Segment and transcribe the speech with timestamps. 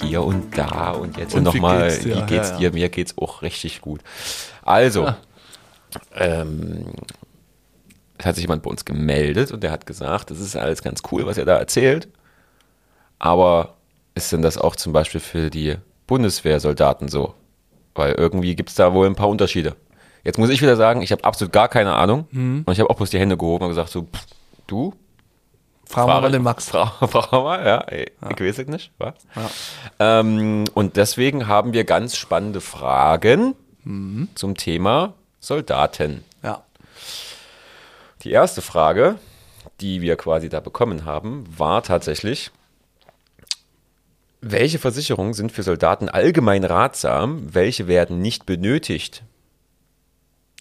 [0.00, 2.16] und hier und da und jetzt Und wie nochmal, geht's dir?
[2.16, 2.58] wie geht's Ja, ja.
[2.58, 2.72] dir?
[2.72, 4.00] Mir geht's auch richtig gut.
[4.62, 5.16] Also, Ah.
[6.16, 6.86] ähm,
[8.18, 11.02] es hat sich jemand bei uns gemeldet und der hat gesagt, das ist alles ganz
[11.10, 12.08] cool, was er da erzählt,
[13.18, 13.74] aber
[14.14, 15.76] ist denn das auch zum Beispiel für die
[16.06, 17.34] Bundeswehrsoldaten so?
[17.94, 19.76] Weil irgendwie gibt es da wohl ein paar Unterschiede.
[20.24, 22.62] Jetzt muss ich wieder sagen, ich habe absolut gar keine Ahnung Mhm.
[22.64, 24.26] und ich habe auch bloß die Hände gehoben und gesagt so, pff,
[24.66, 24.94] du?
[25.92, 26.68] Fragen wir mal den Max.
[26.68, 28.90] Frau, Frau mal, ja, ey, ich weiß es nicht.
[28.98, 29.14] Was?
[29.98, 34.28] Ähm, und deswegen haben wir ganz spannende Fragen Mhm.
[34.34, 36.24] zum Thema Soldaten.
[36.42, 36.62] Ja.
[38.22, 39.16] Die erste Frage,
[39.80, 42.52] die wir quasi da bekommen haben, war tatsächlich,
[44.40, 49.22] welche Versicherungen sind für Soldaten allgemein ratsam, welche werden nicht benötigt?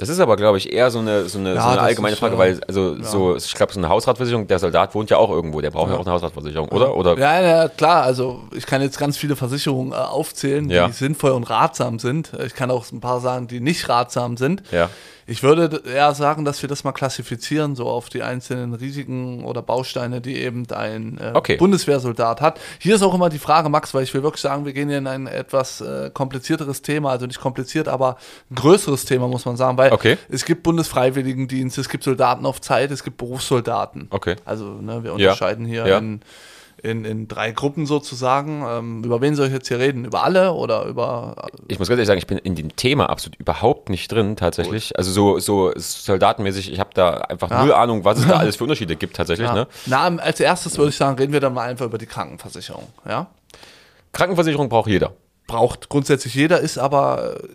[0.01, 2.19] Das ist aber, glaube ich, eher so eine, so eine, Ja, so eine allgemeine ist,
[2.19, 5.29] Frage, äh, weil, also, so, ich glaube, so eine Hausratversicherung, der Soldat wohnt ja auch
[5.29, 6.95] irgendwo, der braucht ja, auch eine Hausratversicherung, oder?
[6.95, 7.17] Oder?
[7.19, 8.01] Ja, ja, klar.
[8.03, 10.87] Also ich kann jetzt ganz viele Versicherungen äh, aufzählen, Ja.
[10.87, 12.31] die sinnvoll und ratsam sind.
[12.43, 14.63] Ich kann auch ein paar sagen, die nicht ratsam sind.
[14.71, 14.89] Ja.
[15.31, 19.61] Ich würde eher sagen, dass wir das mal klassifizieren, so auf die einzelnen Risiken oder
[19.61, 21.55] Bausteine, die eben ein äh, Okay.
[21.55, 22.59] Bundeswehrsoldat hat.
[22.79, 24.97] Hier ist auch immer die Frage, Max, weil ich will wirklich sagen, wir gehen hier
[24.97, 28.17] in ein etwas äh, komplizierteres Thema, also nicht kompliziert, aber
[28.49, 30.17] ein größeres Thema, muss man sagen, weil Okay.
[30.27, 34.07] es gibt Bundesfreiwilligendienst, es gibt Soldaten auf Zeit, es gibt Berufssoldaten.
[34.09, 34.35] Okay.
[34.43, 35.13] Also ne, wir Ja.
[35.13, 35.97] unterscheiden hier Ja.
[35.99, 36.19] in,
[36.83, 38.63] in, in drei Gruppen sozusagen.
[38.67, 40.05] Ähm, über wen soll ich jetzt hier reden?
[40.05, 43.39] Über alle oder über Ich muss ganz ehrlich sagen, ich bin in dem Thema absolut
[43.39, 44.97] überhaupt nicht drin, tatsächlich.
[44.97, 47.61] Also so, so soldatenmäßig, ich habe da einfach Ja.
[47.63, 49.47] null Ahnung, was es da alles für Unterschiede gibt, tatsächlich.
[49.47, 49.53] Ja.
[49.53, 49.67] Ne?
[49.85, 52.87] Na, als erstes würde ich sagen, reden wir dann mal einfach über die Krankenversicherung.
[53.07, 53.27] Ja?
[54.13, 55.13] Krankenversicherung braucht jeder.
[55.47, 57.47] Braucht grundsätzlich jeder, ist aber äh,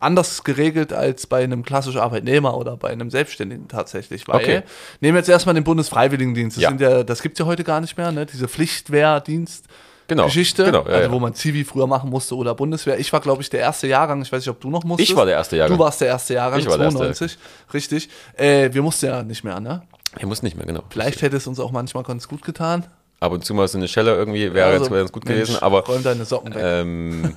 [0.00, 4.26] anders geregelt als bei einem klassischen Arbeitnehmer oder bei einem Selbstständigen tatsächlich.
[4.26, 4.62] Weil, Okay.
[5.00, 6.56] nehmen wir jetzt erstmal den Bundesfreiwilligendienst.
[6.56, 6.72] Das, Ja.
[6.72, 8.26] ja, das gibt es ja heute gar nicht mehr, ne?
[8.26, 9.66] diese Pflichtwehrdienst.
[10.08, 10.24] Genau.
[10.24, 12.98] Geschichte, Genau, ja, also wo man Zivi früher machen musste oder Bundeswehr.
[12.98, 14.20] Ich war, glaube ich, der erste Jahrgang.
[14.22, 15.08] Ich weiß nicht, ob du noch musstest.
[15.10, 15.78] Ich war der erste Jahrgang.
[15.78, 16.98] Du warst der erste Jahrgang, Ich war der erste.
[16.98, 17.38] 92.
[17.72, 18.08] Richtig.
[18.36, 19.82] Äh, wir mussten ja nicht mehr, ne?
[20.18, 20.82] Er muss nicht mehr, genau.
[20.90, 22.86] Vielleicht hätte es uns auch manchmal ganz gut getan.
[23.20, 25.62] Ab und zu mal so eine Schelle irgendwie wäre Also, jetzt ganz gut Mensch, gewesen,
[25.62, 26.62] aber Räum deine Socken weg.
[26.64, 27.34] ähm,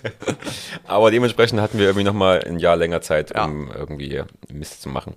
[0.86, 3.44] aber dementsprechend hatten wir irgendwie nochmal ein Jahr länger Zeit, Ja.
[3.44, 5.14] um irgendwie Mist zu machen.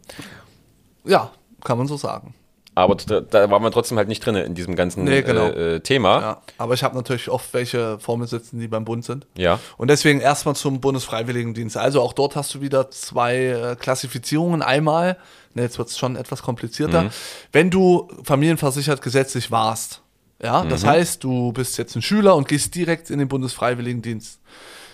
[1.06, 1.32] ja,
[1.64, 2.34] kann man so sagen.
[2.76, 5.46] Aber da, da waren wir trotzdem halt nicht drin in diesem ganzen Nee, genau.
[5.48, 6.20] äh, äh, Thema.
[6.22, 9.26] Ja, aber ich habe natürlich oft welche vor mir sitzen, die beim Bund sind.
[9.38, 9.60] Ja.
[9.78, 11.78] Und deswegen erstmal zum Bundesfreiwilligendienst.
[11.78, 14.62] Also auch dort hast du wieder zwei äh, Klassifizierungen.
[14.62, 15.18] Einmal,
[15.54, 17.10] ne, jetzt wird es schon etwas komplizierter, Mhm.
[17.54, 20.02] wenn du familienversichert gesetzlich warst.
[20.44, 20.88] Ja, das Mhm.
[20.88, 24.42] heißt, du bist jetzt ein Schüler und gehst direkt in den Bundesfreiwilligendienst.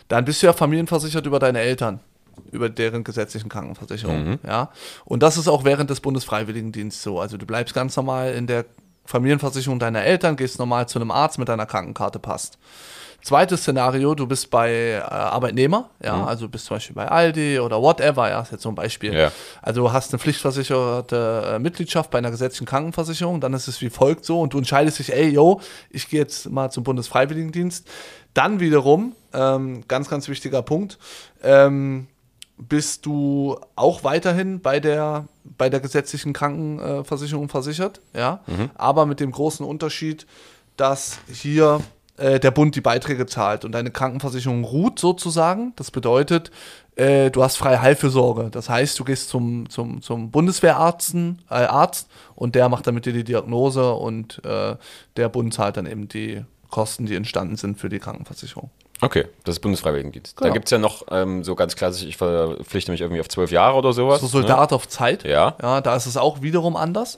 [0.08, 2.00] Dann bist du ja familienversichert über deine Eltern,
[2.52, 4.32] über deren gesetzlichen Krankenversicherung.
[4.32, 4.40] Mhm.
[4.46, 4.72] Ja,
[5.06, 7.20] und das ist auch während des Bundesfreiwilligendienstes so.
[7.20, 8.66] Also du bleibst ganz normal in der
[9.06, 12.58] Familienversicherung deiner Eltern, gehst normal zu einem Arzt mit deiner Krankenkarte passt.
[13.24, 17.80] Zweites Szenario, du bist bei äh, Arbeitnehmer, ja, also bist zum Beispiel bei Aldi oder
[17.80, 19.14] whatever, ja, ist jetzt so ein Beispiel.
[19.14, 19.32] Ja.
[19.62, 23.92] Also du hast eine pflichtversicherte äh, Mitgliedschaft bei einer gesetzlichen Krankenversicherung, dann ist es wie
[23.92, 27.88] folgt so und du entscheidest dich, ey, yo, ich gehe jetzt mal zum Bundesfreiwilligendienst.
[28.34, 30.98] Dann wiederum, ähm, ganz, ganz wichtiger Punkt,
[31.44, 32.08] ähm,
[32.68, 38.42] bist du auch weiterhin bei der, bei der gesetzlichen Krankenversicherung versichert, ja,
[38.76, 40.28] aber mit dem großen Unterschied,
[40.78, 41.82] dass hier
[42.18, 45.74] äh, der Bund die Beiträge zahlt und deine Krankenversicherung ruht sozusagen.
[45.76, 46.52] Das bedeutet,
[46.96, 48.50] äh, du hast freie Heilfürsorge.
[48.52, 53.06] Das heißt, du gehst zum, zum, zum Bundeswehrarzt äh, Arzt und der macht dann mit
[53.06, 54.76] dir die Diagnose und äh,
[55.18, 58.70] der Bund zahlt dann eben die Kosten, die entstanden sind für die Krankenversicherung.
[59.04, 60.38] Okay, das ist Bundesfreiwilligendienst.
[60.40, 60.54] Da Genau.
[60.54, 63.76] gibt es ja noch ähm, so ganz klassisch, ich verpflichte mich irgendwie auf zwölf Jahre
[63.78, 64.22] oder sowas.
[64.22, 65.24] So Soldat auf Zeit.
[65.24, 65.32] ne?
[65.32, 65.56] Ja.
[65.62, 65.82] ja.
[65.82, 67.18] Da ist es auch wiederum anders.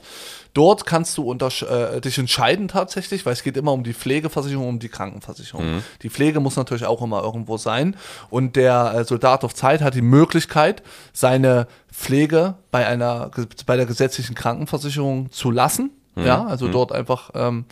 [0.54, 4.68] Dort kannst du untersch- äh, dich entscheiden tatsächlich, weil es geht immer um die Pflegeversicherung,
[4.68, 5.74] um die Krankenversicherung.
[5.76, 5.82] Mhm.
[6.02, 7.96] Die Pflege muss natürlich auch immer irgendwo sein.
[8.30, 10.82] Und der äh, Soldat auf Zeit hat die Möglichkeit,
[11.12, 13.30] seine Pflege bei einer
[13.66, 15.90] bei der gesetzlichen Krankenversicherung zu lassen.
[16.14, 16.24] Mhm.
[16.26, 17.64] Ja, also dort einfach ähm,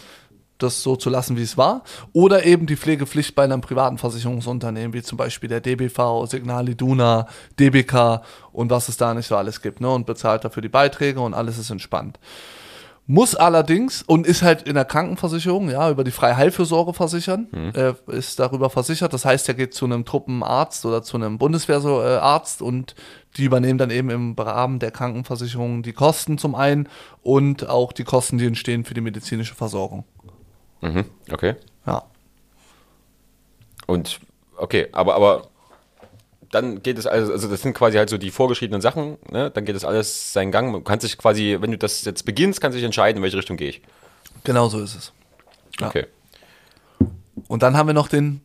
[0.62, 1.82] das so zu lassen, wie es war.
[2.12, 7.26] Oder eben die Pflegepflicht bei einem privaten Versicherungsunternehmen, wie zum Beispiel der DBV, Signal Iduna,
[7.58, 8.22] DBK
[8.52, 9.80] und was es da nicht so alles gibt.
[9.80, 9.90] Ne?
[9.90, 12.18] Und bezahlt dafür die Beiträge und alles ist entspannt.
[13.06, 17.94] Muss allerdings und ist halt in der Krankenversicherung, ja, über die freie Heilfürsorge versichern, äh,
[18.16, 19.12] ist darüber versichert.
[19.12, 22.94] Das heißt, er geht zu einem Truppenarzt oder zu einem Bundeswehrarzt und
[23.36, 26.88] die übernehmen dann eben im Rahmen der Krankenversicherung die Kosten zum einen
[27.22, 30.04] und auch die Kosten, die entstehen für die medizinische Versorgung.
[30.82, 31.56] Mhm, okay.
[31.86, 32.04] Ja.
[33.86, 34.20] Und
[34.56, 35.48] okay, aber, aber
[36.50, 39.50] dann geht es also, also das sind quasi halt so die vorgeschriebenen Sachen, ne?
[39.50, 40.72] Dann geht es alles seinen Gang.
[40.72, 43.38] Du kannst dich quasi, wenn du das jetzt beginnst, kannst du dich entscheiden, in welche
[43.38, 43.82] Richtung gehe ich.
[44.44, 45.12] Genau so ist es.
[45.80, 45.88] Ja.
[45.88, 46.06] Okay.
[47.48, 48.42] Und dann haben wir noch den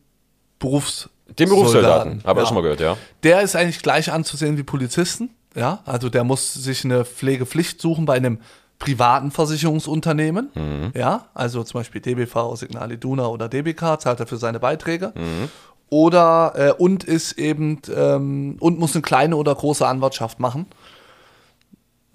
[0.58, 2.46] Berufs Den Berufssoldaten, Soldaten, habe ich ja.
[2.48, 2.96] schon mal gehört, ja.
[3.22, 5.30] Der ist eigentlich gleich anzusehen wie Polizisten.
[5.54, 8.40] Ja, also der muss sich eine Pflegepflicht suchen bei einem
[8.78, 10.50] privaten Versicherungsunternehmen.
[10.54, 10.92] Mhm.
[10.94, 15.12] Ja, also zum Beispiel DBV, Signal Iduna oder DBK zahlt er für seine Beiträge.
[15.14, 15.48] Mhm.
[15.90, 20.66] Oder äh, und ist eben ähm, und muss eine kleine oder große Anwartschaft machen.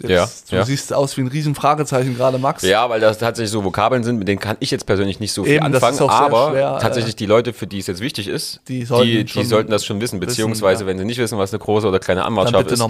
[0.00, 0.64] Jetzt, Ja, du ja.
[0.64, 2.64] siehst aus wie ein riesen Fragezeichen gerade, Max.
[2.64, 5.44] Ja, weil das tatsächlich so Vokabeln sind, mit denen kann ich jetzt persönlich nicht so
[5.44, 8.60] viel Eben, anfangen, aber schwer, äh, tatsächlich die Leute, für die es jetzt wichtig ist,
[8.66, 10.88] Die sollten die, die sollten das schon wissen, wissen, beziehungsweise ja.
[10.88, 12.84] wenn sie nicht wissen, was eine große oder kleine Anwartschaft ist,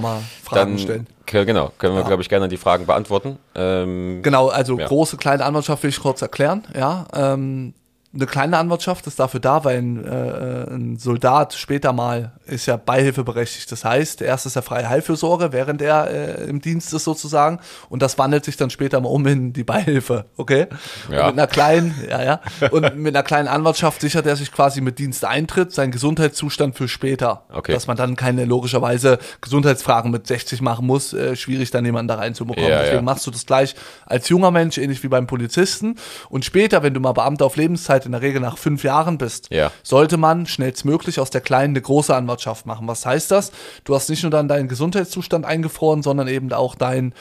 [0.51, 1.06] dann stellen.
[1.27, 3.39] genau, können wir, glaube ich, gerne die Fragen beantworten.
[3.55, 4.87] Ähm, Genau, also Ja.
[4.87, 6.67] große, kleine Anwartschaft will ich kurz erklären.
[6.75, 7.75] Ja, ähm,
[8.15, 12.77] eine kleine Anwartschaft ist dafür da, weil ein, äh, ein Soldat später mal ist ja
[12.77, 13.71] beihilfeberechtigt.
[13.73, 17.59] Das heißt, erst ist er freie Heilfürsorge, während er äh, im Dienst ist sozusagen.
[17.89, 20.67] Und das wandelt sich dann später mal um in die Beihilfe, okay?
[21.11, 21.23] Ja.
[21.23, 22.41] Und mit einer kleinen, ja, ja.
[22.71, 27.45] Und mit einer kleinen Anwartschaft sichert er sich quasi mit Diensteintritt seinen Gesundheitszustand für später.
[27.53, 27.73] Okay.
[27.73, 31.13] Dass man dann keine logischerweise Gesundheitsfragen mit 60 machen muss.
[31.13, 32.71] Äh, schwierig, dann jemanden da reinzubekommen.
[32.71, 33.03] Ja, Deswegen ja.
[33.03, 33.75] machst du das gleich
[34.07, 35.97] als junger Mensch, ähnlich wie beim Polizisten.
[36.29, 39.49] Und später, wenn du mal Beamter auf Lebenszeit in der Regel nach fünf Jahren bist,
[39.51, 39.71] Ja.
[39.83, 42.87] sollte man schnellstmöglich aus der kleinen eine große Anwartschaft machen.
[42.89, 43.53] Was heißt das?
[43.85, 47.15] Du hast nicht nur dann deinen Gesundheitszustand eingefroren, sondern eben auch dein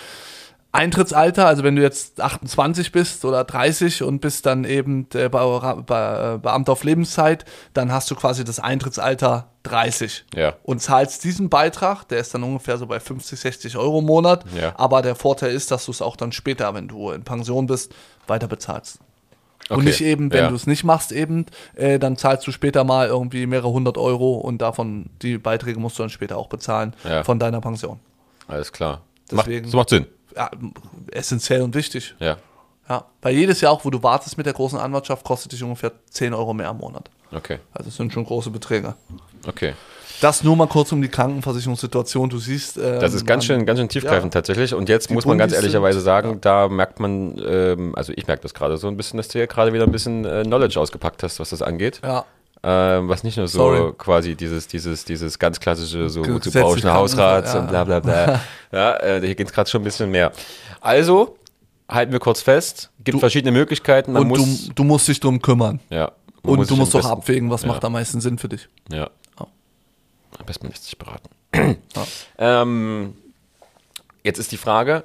[0.75, 5.83] Eintrittsalter, also wenn du jetzt 28 bist oder 30 und bist dann eben äh, Be
[5.85, 7.45] Be Beamter auf Lebenszeit,
[7.75, 10.55] dann hast du quasi das Eintrittsalter 30 Ja.
[10.63, 14.45] und zahlst diesen Beitrag, der ist dann ungefähr so bei 50, 60 Euro im Monat,
[14.59, 14.73] Ja.
[14.75, 17.93] aber der Vorteil ist, dass du es auch dann später, wenn du in Pension bist,
[18.25, 18.97] weiter bezahlst.
[19.69, 19.85] Und Okay.
[19.85, 20.49] nicht eben, wenn Ja.
[20.49, 21.45] du es nicht machst, eben,
[21.75, 25.97] äh, dann zahlst du später mal irgendwie mehrere hundert Euro und davon die Beiträge musst
[25.97, 27.23] du dann später auch bezahlen Ja.
[27.23, 27.99] von deiner Pension.
[28.47, 29.01] Alles klar.
[29.31, 30.05] Macht, Deswegen- so macht Sinn.
[30.35, 30.51] Ja,
[31.11, 32.13] essentiell und wichtig.
[32.19, 32.37] Ja.
[32.89, 33.05] Ja.
[33.21, 36.33] Weil jedes Jahr auch, wo du wartest mit der großen Anwartschaft, kostet dich ungefähr 10
[36.33, 37.09] Euro mehr im Monat.
[37.31, 37.59] Okay.
[37.73, 38.95] Also es sind schon große Beträge.
[39.47, 39.73] Okay.
[40.23, 42.29] Das nur mal kurz um die Krankenversicherungssituation.
[42.29, 42.77] Du siehst.
[42.77, 44.39] Ähm, Das ist ganz an- schön, ganz schön tiefgreifend Ja.
[44.41, 44.73] tatsächlich.
[44.73, 46.35] Und jetzt muss man ganz ehrlicherweise sind- sagen, ja.
[46.41, 49.45] da merkt man, ähm, also ich merke das gerade so ein bisschen, dass du ja
[49.45, 51.99] gerade wieder ein bisschen äh, Knowledge ausgepackt hast, was das angeht.
[52.03, 52.25] Ja.
[52.65, 53.93] Ähm, was nicht nur so Sorry.
[53.97, 57.99] quasi dieses, dieses, dieses ganz klassische, so zu Gesetzlich bauschen Hausrat Krankenver- und bla bla
[57.99, 58.39] bla.
[58.71, 60.31] ja, äh, hier geht es gerade schon ein bisschen mehr.
[60.79, 61.35] Also,
[61.89, 64.15] halten wir kurz fest, gibt verschiedene Möglichkeiten.
[64.15, 65.81] Und muss, du, du musst dich drum kümmern.
[65.89, 67.67] ja, Und muss du musst besten- abwägen, was Ja.
[67.67, 68.69] macht am meisten Sinn für dich.
[68.89, 69.09] Ja.
[70.33, 70.39] Ja.
[70.39, 71.29] Am besten lässt sich beraten.
[72.37, 73.15] ähm,
[74.23, 75.03] jetzt ist die Frage,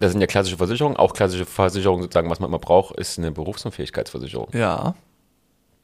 [0.00, 3.32] das sind ja klassische Versicherungen, auch klassische Versicherungen sozusagen, was man immer braucht, ist eine
[3.32, 4.48] Berufsunfähigkeitsversicherung.
[4.52, 4.94] Ja.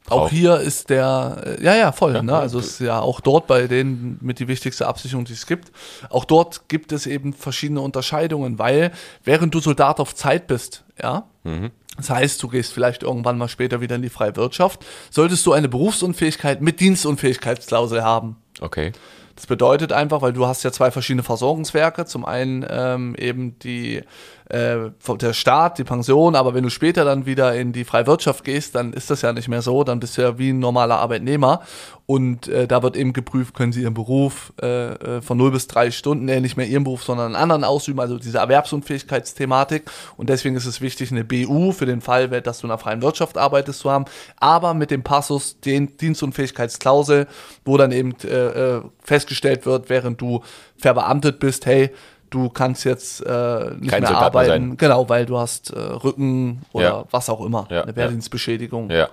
[0.07, 2.21] Auch- hier ist der, äh, ja, ja, voll.
[2.21, 2.31] ne?
[2.31, 2.39] ja.
[2.39, 5.71] Also ist ja auch dort bei denen mit die wichtigste Absicherung, die es gibt.
[6.09, 8.91] Auch dort gibt es eben verschiedene Unterscheidungen, weil
[9.23, 11.27] während du Soldat auf Zeit bist, ja,
[11.97, 15.53] das heißt, du gehst vielleicht irgendwann mal später wieder in die freie Wirtschaft, solltest du
[15.53, 18.37] eine Berufsunfähigkeit mit Dienstunfähigkeitsklausel haben.
[18.61, 18.91] Okay.
[19.35, 22.05] Das bedeutet einfach, weil du hast ja zwei verschiedene Versorgungswerke.
[22.05, 24.01] Zum einen ähm, eben die
[24.49, 28.43] äh, der Staat, die Pension, aber wenn du später dann wieder in die freie Wirtschaft
[28.43, 29.83] gehst, dann ist das ja nicht mehr so.
[29.83, 31.61] Dann bist du ja wie ein normaler Arbeitnehmer.
[32.07, 35.67] Und äh, da wird eben geprüft, können sie ihren Beruf äh, äh, von 0 bis
[35.67, 39.89] 3 Stunden, äh, nicht mehr ihren Beruf, sondern einen anderen ausüben, also diese Erwerbsunfähigkeitsthematik.
[40.15, 43.01] Und deswegen ist es wichtig, eine BU für den Fall, dass du in der freien
[43.01, 44.05] Wirtschaft arbeitest, zu haben,
[44.37, 47.27] aber mit dem Passus den Dienstunfähigkeitsklausel,
[47.63, 50.43] wo dann eben äh, äh, festgestellt wird, während du
[50.77, 51.89] verbeamtet bist, hey,
[52.29, 54.77] du kannst jetzt äh, nicht Kein mehr Soldat arbeiten, sein.
[54.77, 57.05] genau, weil du hast äh, Rücken oder Ja.
[57.11, 59.09] was auch immer, Ja, eine Wehrdienstbeschädigung Ja.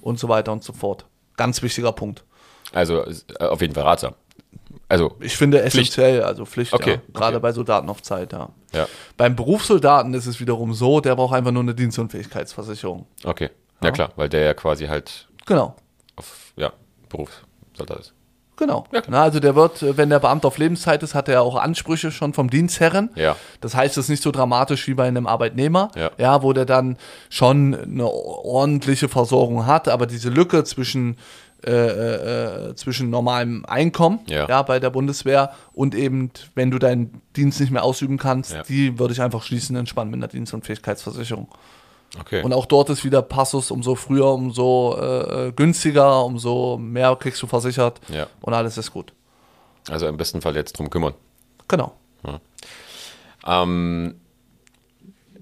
[0.00, 1.06] und so weiter und so fort.
[1.36, 2.24] Ganz wichtiger Punkt.
[2.72, 4.14] Also äh, auf jeden Fall ratsam.
[4.88, 5.74] Also, Ich finde Pflicht.
[5.76, 7.42] essentiell, also Pflicht, Okay, gerade okay.
[7.42, 8.50] bei Soldaten auf Zeit, ja.
[8.72, 13.06] ja, Beim Berufssoldaten ist es wiederum so, der braucht einfach nur eine Dienstunfähigkeitsversicherung.
[13.24, 13.50] okay.
[13.82, 15.76] Ja, klar, weil der ja quasi halt Genau.
[16.16, 16.72] auf, ja,
[17.10, 18.14] Berufssoldat ist.
[18.56, 18.86] Genau.
[19.08, 22.10] Na, also der wird, äh, wenn der Beamte auf Lebenszeit ist, hat er auch Ansprüche
[22.10, 23.10] schon vom Dienstherren.
[23.14, 23.36] Ja.
[23.60, 26.42] Das heißt, es ist nicht so dramatisch wie bei einem Arbeitnehmer, Ja.
[26.42, 26.96] wo der dann
[27.28, 31.16] schon eine ordentliche Versorgung hat, aber diese Lücke zwischen
[31.66, 34.62] äh, äh, äh, zwischen normalem Einkommen Ja.
[34.62, 38.62] bei der Bundeswehr und eben, wenn du deinen Dienst nicht mehr ausüben kannst, Ja.
[38.62, 41.48] die würde ich einfach schließen entspannen mit einer Dienstunfähigkeitsversicherung.
[42.20, 42.42] Okay.
[42.42, 47.42] Und auch dort ist wieder Passus, umso früher, umso äh, äh, günstiger, umso mehr kriegst
[47.42, 48.26] du versichert Ja.
[48.40, 49.12] und alles ist gut.
[49.90, 51.14] also im besten Fall jetzt drum kümmern.
[51.68, 51.92] Genau.
[53.46, 54.16] Ähm,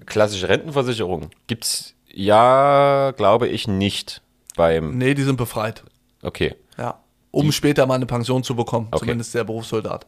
[0.05, 4.21] klassische Rentenversicherung gibt's ja, glaube ich, nicht
[4.55, 4.97] beim.
[4.97, 5.83] Nee, die sind befreit.
[6.21, 6.55] Okay.
[6.77, 6.99] Ja.
[7.31, 8.99] Um später mal eine Pension zu bekommen, Okay.
[8.99, 10.05] zumindest der Berufssoldat.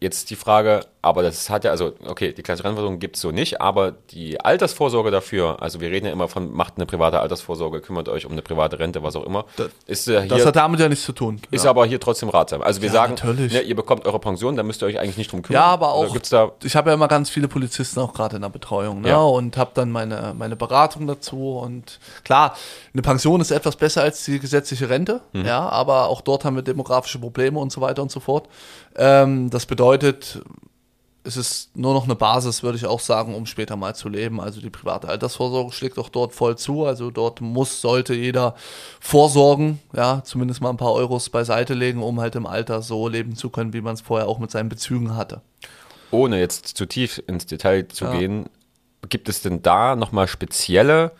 [0.00, 3.32] Jetzt die Frage, aber das hat ja, also, okay, die klassische Rentenversicherung gibt es so
[3.32, 7.80] nicht, aber die Altersvorsorge dafür, also wir reden ja immer von, macht eine private Altersvorsorge,
[7.80, 10.54] kümmert euch um eine private Rente, was auch immer, Das- ist ja hier, Das hat
[10.54, 11.40] damit ja nichts zu tun.
[11.50, 11.70] ist ja.
[11.70, 12.62] aber hier trotzdem ratsam.
[12.62, 13.16] Also wir Ja, sagen.
[13.50, 15.62] Ne, ihr bekommt eure Pension, da müsst ihr euch eigentlich nicht drum kümmern.
[15.62, 16.14] Ja, aber auch,
[16.62, 19.08] ich habe ja immer ganz viele Polizisten auch gerade in der Betreuung ne?
[19.08, 19.18] Ja.
[19.18, 22.54] und habe dann meine, meine Beratung dazu und klar,
[22.92, 25.44] eine Pension ist etwas besser als die gesetzliche Rente, Mhm.
[25.44, 28.46] ja, aber auch dort haben wir demografische Probleme und so weiter und so fort.
[28.96, 33.76] Ähm, das bedeutet, es ist nur noch eine Basis, würde ich auch sagen, um später
[33.76, 34.40] mal zu leben.
[34.40, 36.86] Also die private Altersvorsorge schlägt auch dort voll zu.
[36.86, 38.54] Also dort muss, sollte jeder
[39.00, 43.36] vorsorgen, ja, zumindest mal ein paar Euros beiseite legen, um halt im Alter so leben
[43.36, 45.42] zu können, wie man es vorher auch mit seinen Bezügen hatte.
[46.10, 48.12] ohne jetzt zu tief ins Detail zu Ja.
[48.12, 48.48] gehen,
[49.10, 51.12] gibt es denn da nochmal spezielle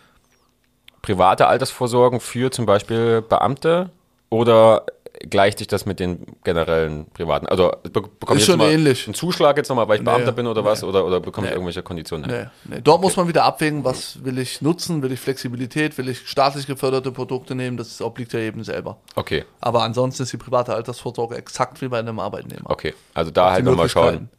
[1.03, 3.91] private Altersvorsorgen für zum Beispiel Beamte
[4.31, 4.85] oder
[5.29, 7.45] gleicht sich das mit den generellen privaten?
[7.47, 9.05] Also be bekomme ich jetzt mal ähnlich.
[9.07, 10.81] einen Zuschlag jetzt nochmal, weil ich Beamter Nee, bin oder was?
[10.81, 10.87] nee.
[10.87, 11.55] Oder, oder bekomme ich Nee.
[11.55, 12.49] irgendwelche Konditionen?
[12.83, 16.67] Dort muss man wieder abwägen, was will ich nutzen, will ich Flexibilität, will ich staatlich
[16.67, 18.97] geförderte Produkte nehmen, das obliegt ja jedem selber.
[19.15, 22.69] Okay, Aber ansonsten ist die private Altersvorsorge exakt wie bei einem Arbeitnehmer.
[22.69, 22.93] okay.
[23.13, 24.29] Also da halt nochmal schauen.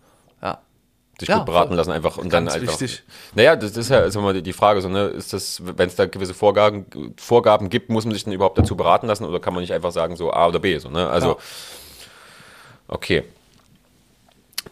[1.20, 1.26] Ja.
[1.26, 2.80] sich Ja, gut beraten lassen einfach und dann einfach.
[2.80, 3.02] wichtig.
[3.34, 5.96] Naja, das ist ja ist immer die die Frage, so, ne, ist das, wenn es
[5.96, 6.86] da gewisse Vorgaben,
[7.18, 9.92] Vorgaben gibt, muss man sich dann überhaupt dazu beraten lassen oder kann man nicht einfach
[9.92, 11.08] sagen, so A oder B, so, ne?
[11.08, 11.36] Also, Ja.
[12.88, 13.24] okay.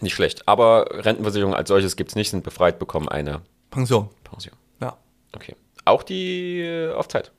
[0.01, 0.47] Nicht schlecht.
[0.47, 3.41] Aber Rentenversicherung als solches gibt es nicht, sind befreit, bekommen eine
[3.71, 4.09] Pension.
[4.25, 4.55] Pension.
[4.81, 4.97] Ja.
[5.35, 5.57] Okay.
[5.85, 7.33] Auch die äh, auf Zeit.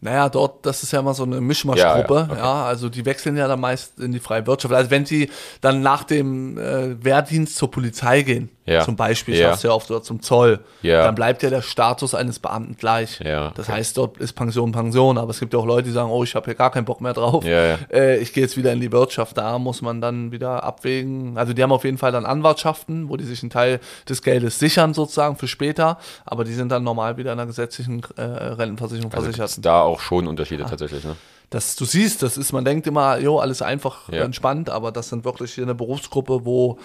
[0.00, 2.14] Naja, dort, das ist ja immer so eine Mischmaschgruppe.
[2.14, 2.68] Ja, Ja, ja, okay.
[2.68, 4.72] also die wechseln ja dann meist in die freie Wirtschaft.
[4.72, 5.28] Also wenn sie
[5.60, 8.84] dann nach dem äh, Wehrdienst zur Polizei gehen, Ja.
[8.84, 9.48] zum Beispiel, Ja.
[9.50, 11.02] schaffst du ja oft oder zum Zoll, Ja.
[11.04, 13.20] dann bleibt ja der Status eines Beamten gleich.
[13.20, 16.10] Ja, Das heißt, dort ist Pension Pension, aber es gibt ja auch Leute, die sagen,
[16.10, 17.44] oh, ich habe hier gar keinen Bock mehr drauf.
[17.44, 17.76] Ja.
[17.92, 19.36] Äh, ich gehe jetzt wieder in die Wirtschaft.
[19.38, 21.36] Da muss man dann wieder abwägen.
[21.38, 24.58] Also die haben auf jeden Fall dann Anwartschaften, wo die sich einen Teil des Geldes
[24.58, 29.12] sichern sozusagen für später, aber die sind dann normal wieder in einer gesetzlichen äh, Rentenversicherung
[29.12, 31.16] Also versichert da auch schon Unterschiede tatsächlich, ne?
[31.50, 34.22] Das du siehst, das ist, man denkt immer, jo, alles einfach Ja.
[34.24, 36.78] entspannt, aber das sind wirklich hier eine Berufsgruppe, wo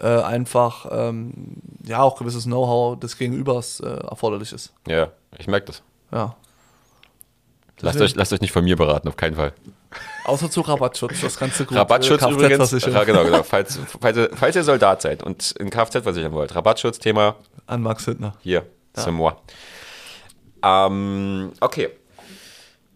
[0.00, 0.18] Ja.
[0.20, 4.72] äh, einfach ähm, ja auch gewisses Know-how des Gegenübers äh, erforderlich ist.
[4.86, 5.82] Ja, ich merke das.
[6.12, 6.36] Ja.
[7.80, 9.52] Lasst Deswegen- euch, lasst euch nicht von mir beraten, auf keinen Fall.
[10.24, 11.76] Außer zu Rabattschutz, das kannst du gut.
[11.78, 12.58] Rabattschutz äh, übrigens.
[12.70, 13.42] Kfz-Versicherung Ja, genau, genau.
[13.42, 16.54] Falls, falls, ihr, falls ihr Soldat seid und in Kfz versichern wollt.
[16.54, 17.36] Rabattschutz, Thema
[17.66, 18.34] An Max Hüttner.
[18.42, 18.64] hier,
[18.96, 19.36] c'est moi.
[20.62, 21.90] Ähm, okay.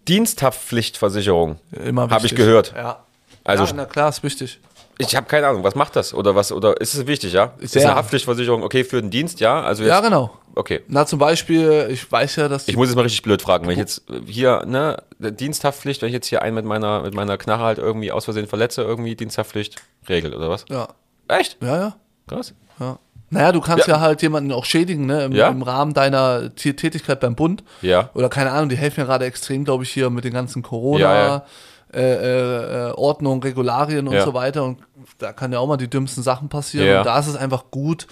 [0.09, 1.59] Diensthaftpflichtversicherung.
[1.85, 2.38] Immer Hab ich wichtig.
[2.38, 2.73] gehört.
[2.76, 3.04] Ja.
[3.44, 4.61] Also- ja, na klar, ist wichtig.
[4.99, 6.12] Ich habe keine Ahnung, was macht das?
[6.14, 6.52] Oder was?
[6.52, 7.54] Oder ist es wichtig, ja?
[7.59, 7.87] Ist Sehr.
[7.88, 9.61] eine Haftpflichtversicherung okay für den Dienst, ja?
[9.62, 10.37] Also jetzt, Ja, genau.
[10.54, 10.82] okay.
[10.87, 13.73] Na, zum Beispiel, ich weiß ja, dass Ich muss jetzt mal richtig blöd fragen, wenn
[13.73, 17.64] ich jetzt hier, ne, Diensthaftpflicht, wenn ich jetzt hier einen mit meiner, mit meiner Knarre
[17.64, 19.76] halt irgendwie aus Versehen verletze, irgendwie Diensthaftpflicht
[20.09, 20.66] regelt, oder was?
[20.68, 20.88] ja,
[21.26, 21.56] Echt?
[21.62, 21.97] ja, ja.
[22.28, 22.52] Krass.
[22.78, 22.99] Ja.
[23.32, 23.94] Naja, du kannst Ja.
[23.96, 25.24] ja, halt jemanden auch schädigen, ne?
[25.24, 25.48] Im, Ja.
[25.48, 27.64] im Rahmen deiner T- Tätigkeit beim Bund.
[27.80, 28.10] Ja.
[28.14, 31.44] Oder keine Ahnung, die helfen ja gerade extrem, glaube ich, hier mit den ganzen Corona.
[31.94, 34.64] Äh, äh, äh, Ordnung, Regularien und so weiter.
[34.64, 34.78] Und
[35.18, 36.86] da kann ja auch mal die dümmsten Sachen passieren.
[36.86, 36.98] Ja.
[37.00, 38.06] Und da ist es einfach gut,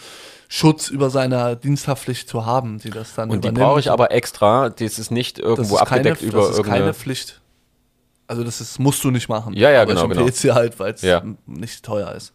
[0.48, 3.66] Schutz über seiner Diensthaftpflicht zu haben, die das dann Und die übernimmt.
[3.66, 6.92] brauche ich aber extra, das ist nicht irgendwo ist keine, abgedeckt über das ist keine
[6.92, 7.40] Pflicht.
[8.26, 9.54] Also das ist, musst du nicht machen.
[9.54, 10.20] Ja, ja, aber genau, Ich genau.
[10.20, 11.22] empfehle es dir halt, weil es Ja.
[11.46, 12.34] nicht teuer ist.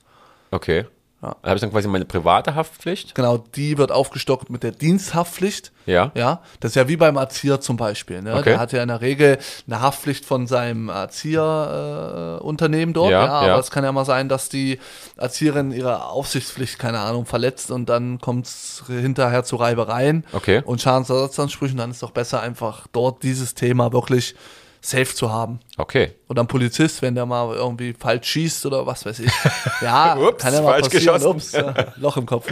[0.50, 0.86] Okay.
[1.26, 1.36] Ja.
[1.42, 3.16] Da habe ich dann quasi meine private Haftpflicht.
[3.16, 5.72] Genau, die wird aufgestockt mit der Diensthaftpflicht.
[5.88, 6.12] Ja.
[6.16, 8.22] Ja, das ist ja wie beim Erzieher zum Beispiel.
[8.22, 8.34] Ne?
[8.36, 8.52] Okay.
[8.52, 13.12] Der hat ja in der Regel eine Haftpflicht von seinem Erzieherunternehmen äh, dort.
[13.12, 13.60] Ja, Ja, aber ja.
[13.60, 14.80] es kann ja mal sein, dass die
[15.18, 20.62] Erzieherin ihre Aufsichtspflicht, keine Ahnung, verletzt und dann kommt es hinterher zu Reibereien Okay.
[20.66, 21.78] und Schadensersatzansprüchen.
[21.78, 24.36] Dann ist doch besser, einfach dort dieses Thema wirklich
[24.86, 25.60] safe zu haben.
[25.78, 26.14] Okay.
[26.30, 29.32] Oder ein Polizist, wenn der mal irgendwie falsch schießt oder was weiß ich.
[29.82, 31.16] Ja, Ups, kann ja mal falsch passieren.
[31.16, 31.28] geschossen.
[31.36, 32.48] Ups, ja, Loch im Kopf.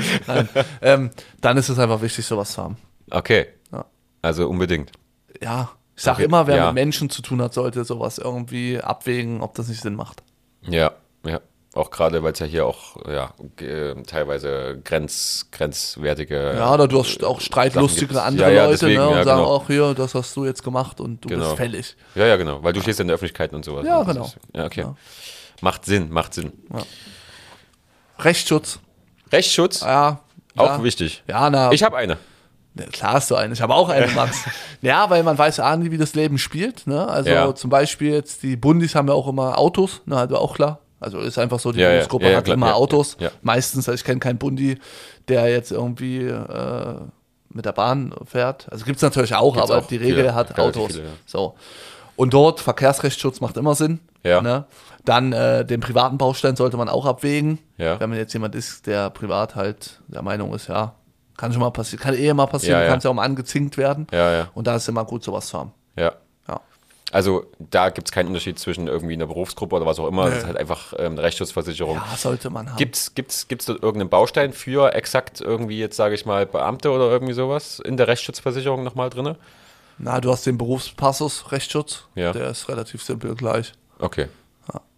[0.81, 1.09] Ähm,
[1.41, 2.77] dann ist es einfach wichtig, sowas zu haben.
[3.11, 3.47] Okay.
[3.71, 3.85] Ja.
[4.21, 4.91] Also unbedingt.
[5.41, 6.65] Ja, ich sag Okay, immer, wer ja.
[6.67, 10.23] mit Menschen zu tun hat, sollte sowas irgendwie abwägen, ob das nicht Sinn macht.
[10.63, 10.91] Ja,
[11.25, 11.39] ja.
[11.75, 13.33] Auch gerade, weil es ja hier auch ja,
[14.05, 16.53] teilweise grenz, grenzwertige.
[16.55, 18.21] Ja, oder du hast auch streitlustige gibt's.
[18.21, 19.51] andere Ja, ja, Leute deswegen, ne, und ja, sagen genau.
[19.51, 21.45] auch hier, das hast du jetzt gemacht und du Genau.
[21.45, 21.95] bist fällig.
[22.13, 22.63] Ja, ja, genau.
[22.63, 23.85] Weil du stehst in der Öffentlichkeit und sowas.
[23.87, 24.25] Ja, Und genau.
[24.25, 24.81] Ist, ja, okay.
[24.81, 24.95] Ja.
[25.61, 26.53] Macht Sinn, macht Sinn.
[28.19, 28.79] Rechtsschutz,
[29.31, 30.19] Rechtsschutz, ja.
[30.55, 30.83] auch ja.
[30.83, 31.23] wichtig.
[31.27, 32.17] Ja, na, Ich habe eine.
[32.75, 33.53] Ja, klar hast du eine.
[33.53, 34.45] Ich habe auch eine, Max.
[34.81, 36.87] ja, weil man weiß ja nie, wie das Leben spielt.
[36.87, 37.07] Ne?
[37.07, 37.53] Also Ja.
[37.55, 40.79] zum Beispiel jetzt die Bundis haben ja auch immer Autos, ne, also auch klar.
[41.03, 41.89] Also ist einfach so, die Ja.
[41.89, 42.55] Bundesgruppe Ja, ja, hat klar.
[42.57, 43.17] immer Autos.
[43.41, 44.77] Meistens, also ich kenne keinen Bundi,
[45.27, 46.95] der jetzt irgendwie äh,
[47.49, 48.67] mit der Bahn fährt.
[48.71, 50.93] Also gibt es natürlich auch, Gibt's aber auch die Regel viele, hat Autos.
[50.93, 51.07] viele.
[51.25, 51.55] So.
[52.15, 53.99] Und dort Verkehrsrechtsschutz macht immer Sinn.
[54.23, 54.41] Ja.
[54.41, 54.65] Ne?
[55.05, 57.59] Dann äh, den privaten Baustein sollte man auch abwägen.
[57.77, 57.99] Ja.
[57.99, 60.93] Wenn man jetzt jemand ist, der privat halt der Meinung ist, ja,
[61.35, 62.89] kann schon mal passieren, kann eh mal passieren, Ja, ja.
[62.91, 64.07] kannst ja auch mal angezinkt werden.
[64.11, 64.47] Ja, ja.
[64.53, 65.73] Und da ist immer gut, sowas zu haben.
[65.97, 66.13] Ja.
[67.11, 70.25] Also da gibt es keinen Unterschied zwischen irgendwie einer Berufsgruppe oder was auch immer.
[70.25, 70.31] Nee.
[70.31, 71.97] Das ist halt einfach ähm, eine Rechtsschutzversicherung.
[71.97, 72.77] Ja, sollte man haben.
[72.77, 77.11] Gibt's, gibt's, gibt's dort irgendeinen Baustein für exakt irgendwie jetzt, sage ich mal, Beamte oder
[77.11, 79.35] irgendwie sowas in der Rechtsschutzversicherung nochmal drin?
[79.99, 82.05] Na, du hast den Berufspassus, Rechtsschutz.
[82.15, 82.31] Ja.
[82.31, 83.73] Der ist relativ simpel gleich.
[83.99, 84.27] Okay.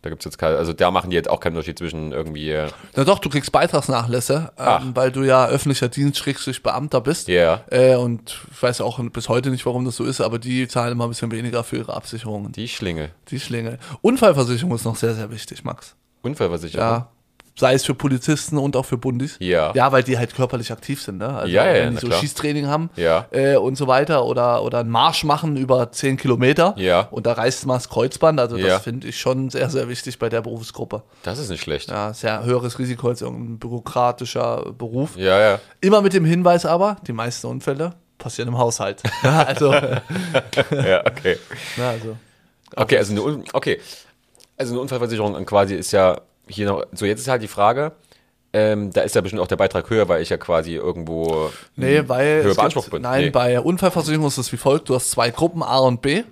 [0.02, 2.52] Da gibt es jetzt keine, also da machen die jetzt auch keinen Unterschied zwischen irgendwie,
[2.52, 4.84] äh, Na doch, du kriegst Beitragsnachlässe, Ach.
[4.84, 7.28] ähm, weil du ja öffentlicher Dienst schrägstrich Beamter bist.
[7.28, 7.62] Ja.
[7.72, 10.92] Äh, und ich weiß auch bis heute nicht, warum das so ist, aber die zahlen
[10.92, 12.52] immer ein bisschen weniger für ihre Absicherungen.
[12.52, 13.10] die Schlinge.
[13.30, 13.80] Die Schlinge.
[14.02, 15.96] Unfallversicherung ist noch sehr, sehr wichtig, Max.
[16.22, 16.88] Unfallversicherung.
[16.88, 17.10] Ja.
[17.58, 19.38] Sei es für Polizisten und auch für Bundis.
[19.40, 19.72] Ja.
[19.76, 21.30] Ja, weil die halt körperlich aktiv sind, ne?
[21.30, 22.20] Also Ja, ja, wenn die so klar.
[22.20, 23.28] Schießtraining haben Ja.
[23.32, 27.08] äh, und so weiter oder, oder einen Marsch machen über 10 Kilometer Ja.
[27.12, 28.42] und da reißt mal das Kreuzband.
[28.42, 28.68] Also Ja.
[28.68, 31.04] das finde ich schon sehr, sehr wichtig bei der Berufsgruppe.
[31.24, 31.90] Das ist nicht schlecht.
[31.90, 35.16] Ja, sehr höheres Risiko als irgendein bürokratischer Beruf.
[35.16, 35.60] Ja, ja.
[35.80, 39.02] Immer mit dem Hinweis aber, die meisten Unfälle passieren im Haushalt.
[39.24, 39.72] Ja, also,
[40.72, 41.38] Ja, okay.
[41.78, 42.18] na, also
[42.76, 43.80] Okay, also eine, okay.
[44.58, 47.92] also eine Unfallversicherung quasi ist ja hier noch, so jetzt ist halt die Frage,
[48.54, 52.04] ähm, da ist ja bestimmt auch der Beitrag höher, weil ich ja quasi irgendwo Nee,
[52.08, 53.02] weil höher es Beanspruch gibt, bin.
[53.02, 53.30] nein, Nee.
[53.32, 56.24] bei Unfallversicherung ist es wie folgt: Du hast zwei Gruppen, A und B.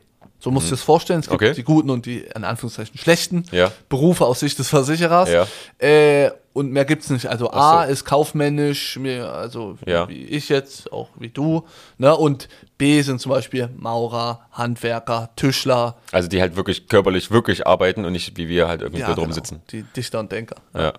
[0.43, 1.21] So musst du dir das vorstellen.
[1.21, 1.47] Es gibt Mhm.
[1.47, 1.55] Okay.
[1.55, 3.71] die guten und die in Anführungszeichen schlechten Ja.
[3.87, 5.29] Berufe aus Sicht des Versicherers.
[5.31, 5.47] Ja.
[5.77, 7.27] Äh, und mehr gibt's nicht.
[7.27, 7.91] Also Ach A so.
[7.93, 10.09] ist kaufmännisch, also Ja.
[10.09, 11.63] wie ich jetzt, auch wie du.
[11.97, 12.13] Ne?
[12.15, 15.95] Und B sind zum Beispiel Maurer, Handwerker, Tischler.
[16.11, 19.23] Also die halt wirklich körperlich wirklich arbeiten und nicht wie wir halt irgendwie Ja, drum
[19.25, 19.35] genau.
[19.35, 19.61] sitzen.
[19.71, 20.57] Die Dichter und Denker.
[20.75, 20.91] Ja.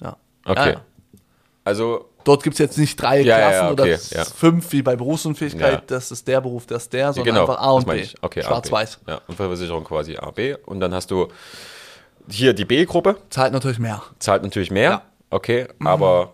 [0.00, 0.16] Ja.
[0.44, 0.76] Okay.
[1.64, 4.24] Also, Dort gibt's jetzt nicht drei Ja, Klassen ja, oder okay, ja.
[4.24, 7.70] fünf wie bei Berufsunfähigkeit, das ist der Beruf, das ist der, sondern genau, einfach A
[7.70, 8.04] und B.
[8.20, 8.42] Okay.
[8.42, 8.98] Schwarz-Weiß.
[9.06, 10.56] Ja, Unfallversicherung quasi A, B.
[10.66, 11.28] Und dann hast du
[12.28, 14.02] hier die B-Gruppe, Zahlt natürlich mehr.
[14.18, 15.02] zahlt natürlich mehr.
[15.30, 16.32] Okay, aber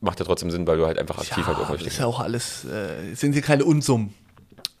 [0.00, 2.20] macht ja trotzdem Sinn, weil du halt einfach aktiv halt Ja, auch ist ja auch
[2.20, 4.12] alles, äh, sind hier keine Unsummen.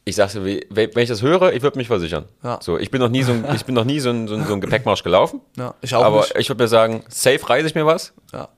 [0.04, 2.26] Ich sag's dir, wenn ich das höre, ich würde mich versichern.
[2.42, 2.58] Ja.
[2.60, 4.44] So, ich bin noch nie so ein, ich bin noch nie so ein, so ein,
[4.46, 5.40] so ein Gepäckmarsch gelaufen.
[5.56, 6.36] Ja, ich auch aber nicht.
[6.36, 8.12] ich würde mir sagen, safe reise ich mir was.
[8.34, 8.48] Ja.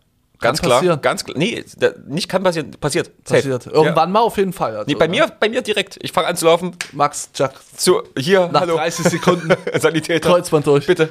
[0.45, 0.79] Ganz klar.
[0.79, 1.01] passieren.
[1.03, 1.37] Ganz klar.
[1.37, 1.65] Nee,
[2.07, 2.71] nicht kann passieren.
[2.73, 3.07] Passiert.
[3.25, 3.41] Safe.
[3.41, 3.67] Passiert.
[3.67, 4.77] Irgendwann mal auf jeden Fall.
[4.77, 5.17] Also, Nee, bei ne?
[5.17, 5.99] mir, bei mir direkt.
[6.03, 6.77] Ich fange an zu laufen.
[6.93, 8.77] Max, Jack, Zu, hier, nach hallo.
[8.77, 9.49] 30 Sekunden
[9.81, 10.29] Sanitäter.
[10.31, 10.87] Kreuzband durch.
[10.87, 11.09] Bitte.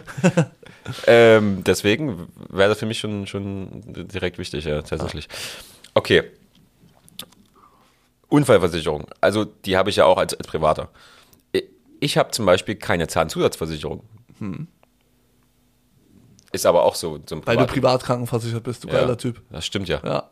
[1.07, 5.27] ähm, deswegen wäre das für mich schon, schon direkt wichtig, ja, tatsächlich.
[5.93, 6.23] Okay.
[8.29, 9.05] Unfallversicherung.
[9.21, 10.89] Also, die habe ich ja auch als, als Privater.
[11.99, 14.03] Ich habe zum Beispiel keine Zahnzusatzversicherung.
[16.53, 17.41] Ist aber auch so, so ein.
[17.45, 19.41] Weil du Privat- krankenversichert bist, du ja, geiler Typ.
[19.51, 19.99] Das stimmt ja.
[20.05, 20.29] Ja.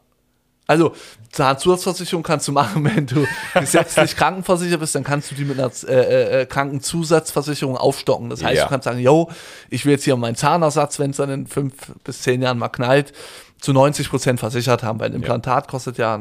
[0.68, 0.94] Also,
[1.32, 5.70] Zahnzusatzversicherung kannst du machen, wenn du gesetzlich krankenversichert bist, dann kannst du die mit einer
[5.90, 8.30] äh, äh, Krankenzusatzversicherung aufstocken.
[8.30, 8.64] Das heißt, Ja.
[8.66, 9.30] du kannst sagen, yo,
[9.70, 12.70] ich will jetzt hier meinen Zahnersatz, wenn es dann in fünf bis zehn Jahren mal
[12.70, 13.12] knallt,
[13.60, 16.16] zu 90 Prozent versichert haben, weil ein Implantat kostet ja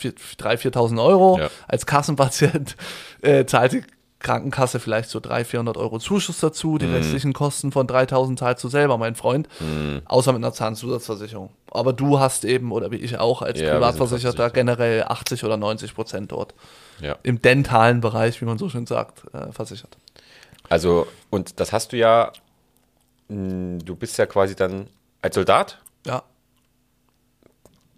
[0.00, 1.38] 3.000, 4.000 Euro.
[1.38, 1.48] Ja.
[1.68, 2.76] Als Kassenpatient
[3.22, 3.82] äh, zahlt die
[4.22, 6.70] Krankenkasse vielleicht so 300, 400 Euro Zuschuss dazu.
[6.72, 6.78] Mhm.
[6.78, 9.48] Die restlichen Kosten von 3.000 zahlst du selber, mein Freund.
[10.06, 11.50] Außer mit einer Zahnzusatzversicherung.
[11.70, 14.54] Aber du hast eben, oder wie ich auch, als Ja, Privatversicherter versichert.
[14.54, 16.54] generell 80 oder 90 Prozent dort.
[17.00, 17.16] ja.
[17.22, 19.96] Im dentalen Bereich, wie man so schön sagt, äh, versichert.
[20.68, 22.32] Also, und das hast du ja,
[23.28, 24.86] mh, du bist ja quasi dann
[25.20, 25.78] als Soldat.
[26.06, 26.22] Ja.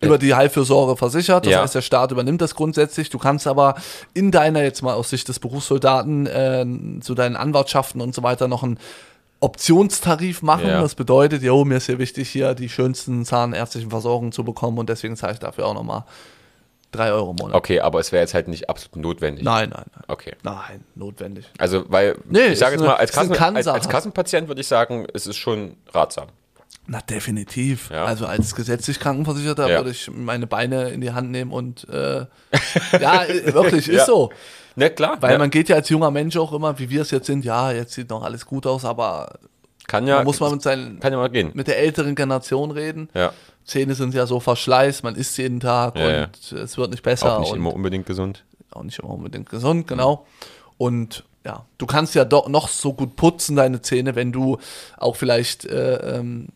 [0.00, 1.62] Über die Heilfürsorge versichert, das Ja.
[1.62, 3.09] heißt, der Staat übernimmt das grundsätzlich.
[3.11, 3.76] Du kannst aber
[4.12, 8.46] in deiner, jetzt mal aus Sicht des Berufssoldaten, äh, zu deinen Anwartschaften und so weiter
[8.48, 8.78] noch einen
[9.40, 10.66] Optionstarif machen.
[10.66, 10.80] Ja.
[10.80, 14.88] Das bedeutet, jo, mir ist hier wichtig, hier die schönsten zahnärztlichen Versorgungen zu bekommen und
[14.88, 16.04] deswegen zahle ich dafür auch nochmal
[16.92, 17.54] 3 Euro im Monat.
[17.57, 19.44] Okay, aber es wäre jetzt halt nicht absolut notwendig.
[19.44, 20.04] Nein, nein, nein.
[20.09, 20.35] Okay.
[20.42, 21.46] Nein, notwendig.
[21.59, 24.48] Also, weil, Nee, ich sage jetzt mal, eine- als, ist eine Kassen, als, als Kassenpatient
[24.48, 26.28] würde ich sagen, es ist schon ratsam.
[26.86, 27.90] Na, definitiv.
[27.90, 28.04] Ja.
[28.04, 29.78] Also als gesetzlich Krankenversicherter Ja.
[29.78, 32.26] würde ich meine Beine in die Hand nehmen und äh,
[33.00, 34.04] ja, äh, wirklich, ist Ja.
[34.04, 34.30] so.
[34.76, 35.16] Ne, klar.
[35.20, 37.70] Weil man geht ja als junger Mensch auch immer, wie wir es jetzt sind, ja,
[37.72, 39.38] jetzt sieht noch alles gut aus, aber
[39.86, 41.52] kann ja, muss man mit, seinen, kann ja mal gehen.
[41.54, 43.08] mit der älteren Generation reden.
[43.14, 43.32] Ja,
[43.64, 47.40] Zähne sind ja so Verschleiß, man isst jeden Tag und es wird nicht besser auch
[47.40, 48.44] nicht immer unbedingt gesund.
[48.72, 50.26] auch nicht immer unbedingt gesund, genau.
[50.76, 54.59] Und ja, du kannst ja doch noch so gut putzen, deine Zähne, wenn du
[54.96, 56.48] auch vielleicht äh, ähm,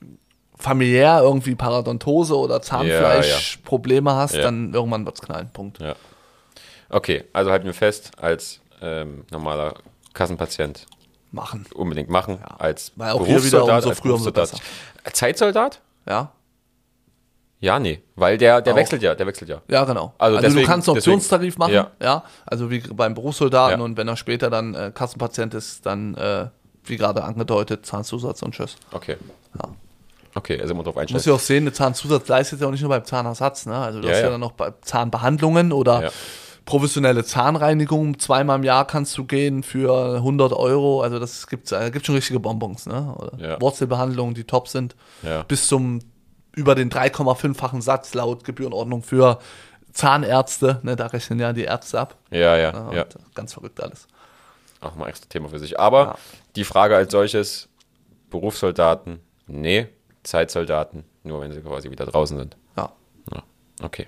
[0.56, 4.42] familiär irgendwie Paradontose oder Zahnfleischprobleme hast, Ja.
[4.42, 5.50] dann irgendwann wird's knallen.
[5.52, 5.80] Punkt.
[5.80, 5.94] Ja.
[6.90, 9.74] Okay, also halten wir fest, als ähm, normaler
[10.14, 10.86] Kassenpatient
[11.30, 11.66] Machen.
[11.74, 14.62] unbedingt machen, als Weil auch hier wieder umso früher, umso Berufssoldat.
[15.12, 15.80] Zeitsoldat?
[16.08, 16.32] Ja.
[17.60, 18.76] Ja, nee, weil der, der Auch.
[18.78, 19.60] wechselt ja, der wechselt ja.
[19.68, 20.14] Ja, genau.
[20.18, 21.90] Also Also, deswegen- du kannst einen deswegen- Optionstarif machen, Ja.
[22.00, 22.22] ja.
[22.46, 23.84] Also wie beim Berufssoldaten Ja.
[23.84, 26.46] und wenn er später dann äh, Kassenpatient ist, dann, äh,
[26.84, 28.76] wie gerade angedeutet, Zahnzusatz und Tschüss.
[28.92, 29.16] Okay.
[29.60, 29.68] Ja.
[30.34, 31.16] Okay, also immer drauf einstellen.
[31.16, 33.74] musst ja auch sehen, eine Zahnsatz leistet ja auch nicht nur beim Zahnersatz, ne?
[33.76, 36.12] Also du Ja, hast ja, dann noch bei Zahnbehandlungen oder
[36.64, 38.18] professionelle Zahnreinigung.
[38.20, 41.00] Zweimal im Jahr kannst du gehen für 100 Euro.
[41.02, 43.56] Also das gibt äh, gibt schon richtige Bonbons, ne?
[43.58, 44.94] Wurzelbehandlungen, die top sind.
[45.48, 46.00] Bis zum
[46.54, 49.38] über den 3,5-fachen Satz laut Gebührenordnung für
[49.92, 50.80] Zahnärzte.
[50.82, 50.96] Ne?
[50.96, 52.16] Da rechnen ja die Ärzte ab.
[52.30, 54.06] Ja, ja, Ja, und Ganz verrückt alles.
[54.80, 55.78] Auch mal extra Thema für sich.
[55.80, 56.18] Aber Ja.
[56.56, 57.68] die Frage als solches,
[58.30, 59.88] Berufssoldaten, nee,
[60.22, 62.56] Zeitsoldaten, nur wenn sie quasi wieder draußen sind.
[62.76, 62.92] Ja.
[63.34, 63.42] Ja,
[63.82, 64.06] okay.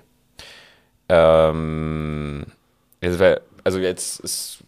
[1.09, 2.45] Ähm,
[3.63, 4.59] also jetzt ist,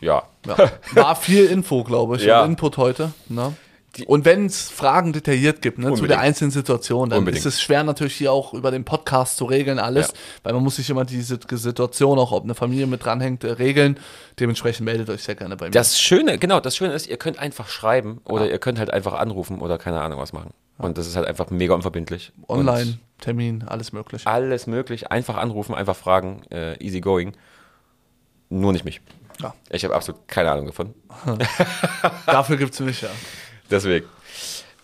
[0.00, 0.22] ja.
[0.46, 0.56] Ja.
[0.92, 2.44] War viel Info, glaube ich, Ja.
[2.44, 3.12] Input heute.
[3.28, 3.54] Ne?
[3.96, 7.44] Die- Und wenn es Fragen detailliert gibt ne, zu der einzelnen Situation, dann Unbedingt.
[7.44, 10.14] ist es schwer natürlich hier auch über den Podcast zu regeln alles, Ja.
[10.44, 13.98] weil man muss sich immer diese Situation, auch ob eine Familie mit dranhängt, äh, regeln.
[14.40, 15.72] Dementsprechend meldet euch sehr gerne bei mir.
[15.72, 19.12] Das Schöne, genau, das Schöne ist, ihr könnt einfach schreiben oder ihr könnt halt einfach
[19.12, 20.54] anrufen oder keine Ahnung was machen.
[20.78, 22.32] Und das ist halt einfach mega unverbindlich.
[22.48, 24.26] Online, Termin, alles möglich.
[24.26, 25.10] Alles möglich.
[25.12, 27.34] Einfach anrufen, einfach fragen, äh, easy going.
[28.48, 29.02] Nur nicht mich.
[29.40, 29.54] Ja.
[29.70, 30.94] Ich habe absolut keine Ahnung davon.
[32.26, 33.08] Dafür gibt es mich, ja.
[33.72, 34.06] Deswegen.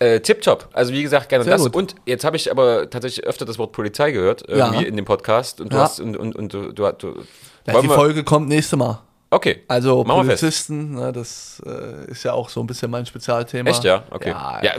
[0.01, 0.69] Äh, Tipptopp.
[0.73, 1.63] Also wie gesagt, gerne Sehr das.
[1.63, 1.75] gut.
[1.77, 4.89] Und jetzt habe ich aber tatsächlich öfter das Wort Polizei gehört, irgendwie Ja.
[4.89, 5.61] in dem Podcast.
[5.61, 5.83] Und du Ja.
[5.83, 7.23] hast und, und, und du, du, du
[7.67, 9.01] Ja, die Folge kommt nächste Mal.
[9.31, 9.65] Okay.
[9.69, 10.27] Also Machen.
[10.27, 13.69] Polizisten, ne, das äh, ist ja auch so ein bisschen mein Spezialthema.
[13.71, 14.05] Echt, ja?
[14.11, 14.31] Okay.
[14.31, 14.73] Ja, ja.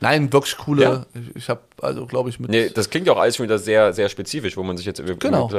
[0.00, 0.82] Nein, wirklich coole.
[0.82, 1.06] Ja.
[1.14, 2.50] Ich, ich habe also, glaube ich, mit.
[2.50, 5.02] Nee, das klingt ja auch alles schon wieder sehr, sehr spezifisch, wo man sich jetzt.
[5.20, 5.50] Genau.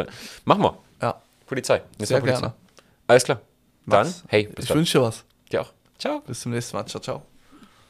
[0.45, 0.77] Machen wir.
[1.01, 1.77] ja, Polizei.
[1.91, 2.39] Nächstes Sehr Polizei.
[2.41, 2.53] gerne.
[3.07, 3.39] Alles klar.
[3.85, 5.23] Dann, Max, hey, bis ich wünsche dir was.
[5.51, 5.71] Dir auch.
[5.97, 6.21] Ciao.
[6.25, 6.85] Bis zum nächsten Mal.
[6.85, 7.21] Ciao, ciao.